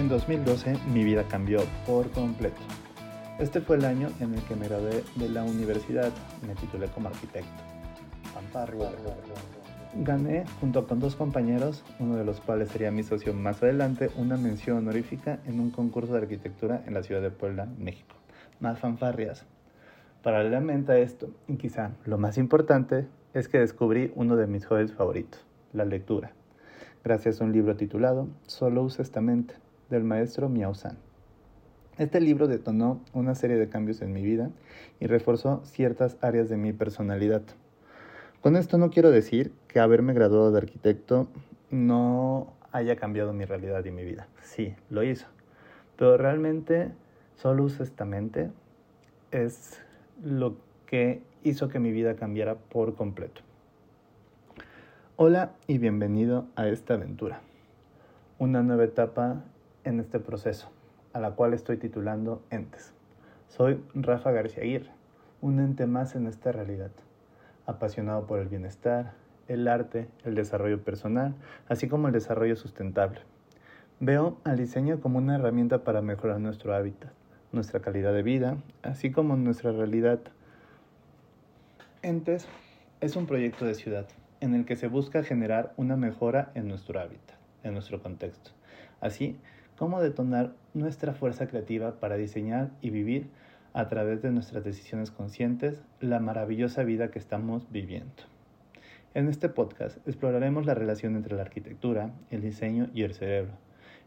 [0.00, 2.56] En 2012 mi vida cambió por completo.
[3.38, 6.10] Este fue el año en el que me gradué de la universidad,
[6.46, 7.50] me titulé como arquitecto.
[9.96, 14.38] Gané, junto con dos compañeros, uno de los cuales sería mi socio más adelante, una
[14.38, 18.16] mención honorífica en un concurso de arquitectura en la ciudad de Puebla, México.
[18.58, 19.44] Más fanfarrias.
[20.22, 24.94] Paralelamente a esto, y quizá lo más importante, es que descubrí uno de mis hobbies
[24.94, 25.44] favoritos,
[25.74, 26.32] la lectura
[27.02, 29.54] gracias a un libro titulado Solo usa esta mente,
[29.90, 30.96] del maestro Miao San.
[31.98, 34.50] Este libro detonó una serie de cambios en mi vida
[35.00, 37.42] y reforzó ciertas áreas de mi personalidad.
[38.40, 41.28] Con esto no quiero decir que haberme graduado de arquitecto
[41.70, 44.28] no haya cambiado mi realidad y mi vida.
[44.40, 45.26] Sí, lo hizo.
[45.96, 46.92] Pero realmente
[47.36, 48.50] solo usa esta mente
[49.30, 49.82] es
[50.24, 53.42] lo que hizo que mi vida cambiara por completo.
[55.16, 57.42] Hola y bienvenido a esta aventura,
[58.38, 59.44] una nueva etapa
[59.84, 60.70] en este proceso,
[61.12, 62.92] a la cual estoy titulando Entes.
[63.48, 64.90] Soy Rafa García Aguirre,
[65.40, 66.90] un ente más en esta realidad,
[67.66, 69.14] apasionado por el bienestar,
[69.48, 71.34] el arte, el desarrollo personal,
[71.68, 73.20] así como el desarrollo sustentable.
[73.98, 77.10] Veo al diseño como una herramienta para mejorar nuestro hábitat,
[77.52, 80.20] nuestra calidad de vida, así como nuestra realidad.
[82.02, 82.48] Entes
[83.00, 84.06] es un proyecto de ciudad
[84.40, 88.52] en el que se busca generar una mejora en nuestro hábitat, en nuestro contexto,
[89.00, 89.38] así
[89.80, 93.30] como detonar nuestra fuerza creativa para diseñar y vivir
[93.72, 98.12] a través de nuestras decisiones conscientes la maravillosa vida que estamos viviendo.
[99.14, 103.52] En este podcast exploraremos la relación entre la arquitectura, el diseño y el cerebro,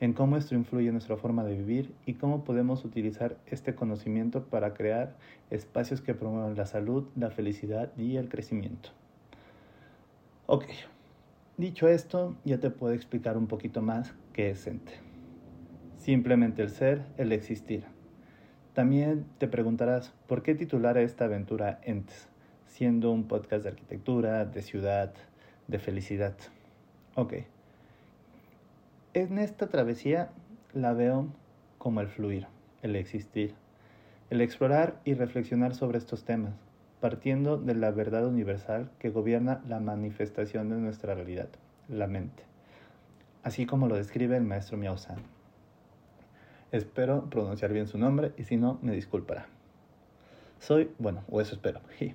[0.00, 4.44] en cómo esto influye en nuestra forma de vivir y cómo podemos utilizar este conocimiento
[4.44, 5.16] para crear
[5.50, 8.88] espacios que promuevan la salud, la felicidad y el crecimiento.
[10.46, 10.64] Ok,
[11.58, 15.07] dicho esto, ya te puedo explicar un poquito más qué es ente.
[16.08, 17.84] Simplemente el ser, el existir.
[18.72, 22.28] También te preguntarás, ¿por qué titular esta aventura Entes?
[22.66, 25.12] Siendo un podcast de arquitectura, de ciudad,
[25.66, 26.34] de felicidad.
[27.14, 27.34] Ok.
[29.12, 30.30] En esta travesía
[30.72, 31.28] la veo
[31.76, 32.46] como el fluir,
[32.80, 33.52] el existir,
[34.30, 36.54] el explorar y reflexionar sobre estos temas
[37.02, 41.50] partiendo de la verdad universal que gobierna la manifestación de nuestra realidad,
[41.86, 42.44] la mente,
[43.42, 45.37] así como lo describe el maestro Miao San.
[46.72, 49.46] Espero pronunciar bien su nombre y si no, me disculpará.
[50.58, 51.80] Soy, bueno, o eso espero.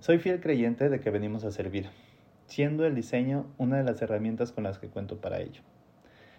[0.00, 1.88] Soy fiel creyente de que venimos a servir,
[2.46, 5.62] siendo el diseño una de las herramientas con las que cuento para ello.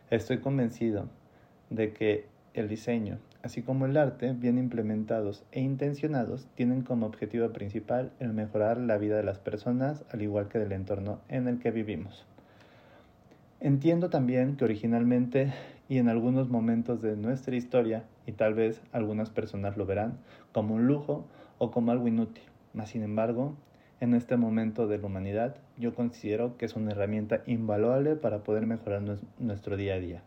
[0.10, 1.10] Estoy convencido
[1.70, 7.50] de que el diseño así como el arte, bien implementados e intencionados, tienen como objetivo
[7.54, 11.60] principal el mejorar la vida de las personas, al igual que del entorno en el
[11.60, 12.26] que vivimos.
[13.60, 15.52] Entiendo también que originalmente
[15.90, 20.20] y en algunos momentos de nuestra historia, y tal vez algunas personas lo verán
[20.52, 21.26] como un lujo
[21.58, 23.56] o como algo inútil, mas sin embargo,
[24.00, 28.68] en este momento de la humanidad, yo considero que es una herramienta invaluable para poder
[28.68, 29.02] mejorar
[29.40, 30.22] nuestro día a día.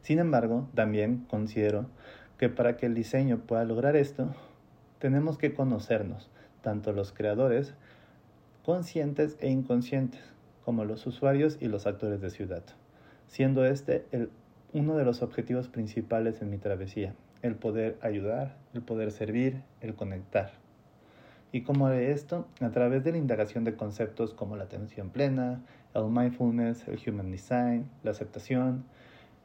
[0.00, 1.86] Sin embargo, también considero
[2.36, 4.34] que para que el diseño pueda lograr esto,
[4.98, 6.30] tenemos que conocernos,
[6.62, 7.74] tanto los creadores,
[8.64, 10.32] conscientes e inconscientes,
[10.64, 12.62] como los usuarios y los actores de ciudad,
[13.26, 14.06] siendo este
[14.72, 19.94] uno de los objetivos principales en mi travesía, el poder ayudar, el poder servir, el
[19.94, 20.52] conectar.
[21.50, 25.60] Y como de esto, a través de la indagación de conceptos como la atención plena,
[25.94, 28.84] el mindfulness, el human design, la aceptación,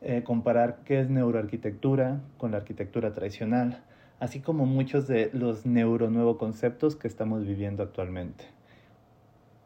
[0.02, 3.84] eh, comparar qué es neuroarquitectura con la arquitectura tradicional,
[4.20, 8.46] así como muchos de los neuronuevos conceptos que estamos viviendo actualmente.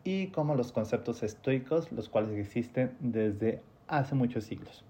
[0.04, 4.84] Y como los conceptos estoicos, los cuales existen desde hace muchos siglos.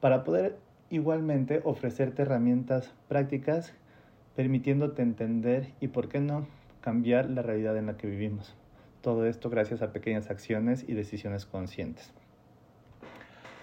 [0.00, 0.58] Para poder
[0.90, 3.74] igualmente ofrecerte herramientas prácticas
[4.36, 6.46] permitiéndote entender y, por qué no,
[6.80, 8.54] cambiar la realidad en la que vivimos.
[9.00, 12.12] Todo esto gracias a pequeñas acciones y decisiones conscientes.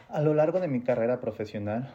[0.09, 1.91] A lo largo de mi carrera profesional,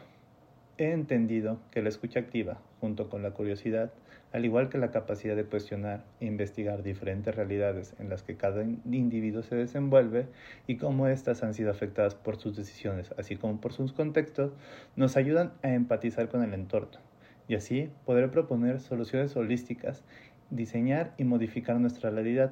[0.77, 3.91] he entendido que la escucha activa, junto con la curiosidad,
[4.33, 8.63] al igual que la capacidad de cuestionar e investigar diferentes realidades en las que cada
[8.63, 10.27] individuo se desenvuelve
[10.67, 14.51] y cómo éstas han sido afectadas por sus decisiones, así como por sus contextos,
[14.95, 16.99] nos ayudan a empatizar con el entorno
[17.47, 20.03] y así poder proponer soluciones holísticas,
[20.49, 22.51] diseñar y modificar nuestra realidad.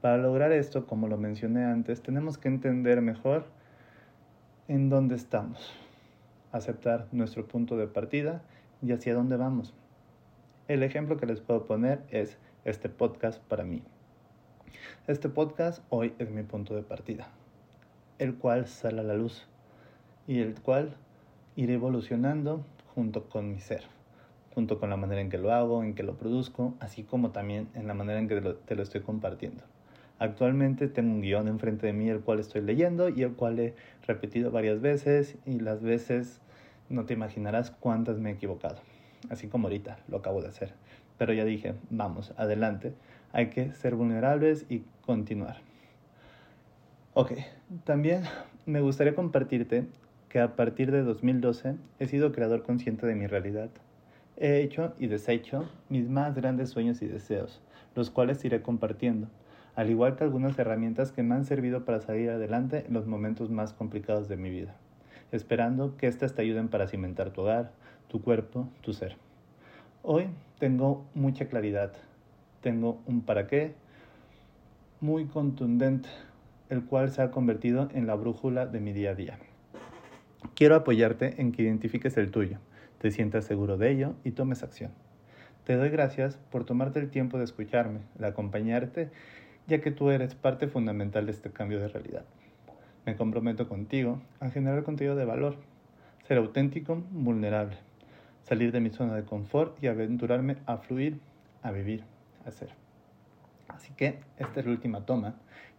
[0.00, 3.46] Para lograr esto, como lo mencioné antes, tenemos que entender mejor
[4.68, 5.74] en dónde estamos,
[6.54, 8.40] aceptar nuestro punto de partida
[8.80, 9.74] y hacia dónde vamos.
[10.68, 13.82] El ejemplo que les puedo poner es este podcast para mí.
[15.08, 17.28] Este podcast hoy es mi punto de partida,
[18.18, 19.48] el cual sale a la luz
[20.28, 20.94] y el cual
[21.56, 22.64] iré evolucionando
[22.94, 23.82] junto con mi ser,
[24.54, 27.68] junto con la manera en que lo hago, en que lo produzco, así como también
[27.74, 29.64] en la manera en que te lo estoy compartiendo.
[30.18, 33.74] Actualmente tengo un guion enfrente de mí el cual estoy leyendo y el cual he
[34.06, 36.40] repetido varias veces y las veces
[36.88, 38.76] no te imaginarás cuántas me he equivocado,
[39.30, 40.72] así como ahorita lo acabo de hacer.
[41.18, 42.94] Pero ya dije, vamos, adelante,
[43.32, 45.56] hay que ser vulnerables y continuar.
[47.14, 47.32] Ok,
[47.84, 48.22] también
[48.66, 49.86] me gustaría compartirte
[50.28, 53.70] que a partir de 2012 he sido creador consciente de mi realidad.
[54.36, 57.60] He hecho y deshecho mis más grandes sueños y deseos,
[57.94, 59.28] los cuales iré compartiendo,
[59.76, 63.50] al igual que algunas herramientas que me han servido para salir adelante en los momentos
[63.50, 64.74] más complicados de mi vida,
[65.32, 67.72] esperando que éstas te ayuden para cimentar tu hogar,
[68.08, 69.16] tu cuerpo, tu ser.
[70.02, 70.28] Hoy
[70.58, 71.92] tengo mucha claridad,
[72.60, 73.74] tengo un para qué
[75.00, 76.08] muy contundente,
[76.70, 79.38] el cual se ha convertido en la brújula de mi día a día.
[80.54, 82.58] Quiero apoyarte en que identifiques el tuyo,
[82.98, 84.92] te sientas seguro de ello y tomes acción.
[85.64, 89.10] Te doy gracias por tomarte el tiempo de escucharme, de acompañarte,
[89.66, 92.24] ya que tú eres parte fundamental de este cambio de realidad.
[93.06, 95.56] Me comprometo contigo a generar contenido de valor,
[96.26, 97.76] ser auténtico, vulnerable,
[98.42, 101.20] salir de mi zona de confort y aventurarme a fluir,
[101.62, 102.04] a vivir,
[102.46, 102.70] a ser.
[103.68, 105.34] Así que esta es la última toma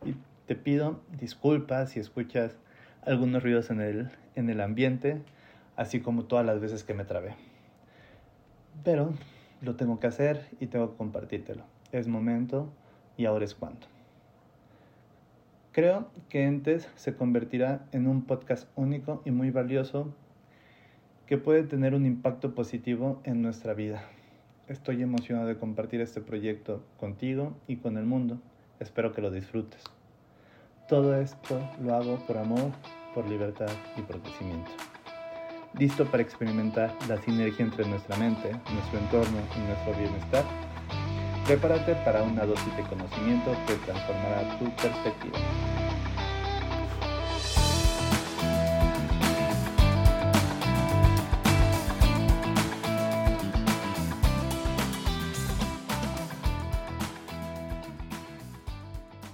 [0.06, 0.16] y
[0.46, 2.58] te pido disculpas si escuchas
[3.04, 5.22] algunos ruidos en el, en el ambiente,
[5.76, 7.36] así como todas las veces que me trabé.
[8.84, 9.14] Pero
[9.62, 11.64] lo tengo que hacer y tengo que compartírtelo.
[11.92, 12.72] Es momento
[13.18, 13.88] y ahora es cuando.
[15.72, 20.14] Creo que Entes se convertirá en un podcast único y muy valioso
[21.26, 24.04] que puede tener un impacto positivo en nuestra vida.
[24.68, 28.40] Estoy emocionado de compartir este proyecto contigo y con el mundo.
[28.80, 29.84] Espero que lo disfrutes.
[30.88, 32.72] Todo esto lo hago por amor,
[33.14, 34.72] por libertad y por crecimiento.
[35.78, 40.65] Listo para experimentar la sinergia entre nuestra mente, nuestro entorno y nuestro bienestar.
[41.46, 45.38] Prepárate para una dosis de conocimiento que transformará tu perspectiva.